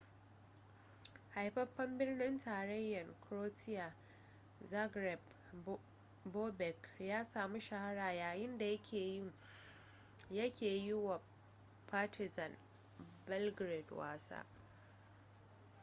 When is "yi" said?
10.77-10.93